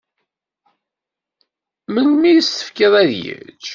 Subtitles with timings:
[1.93, 3.65] Melmi i s-tefkiḍ ad yečč?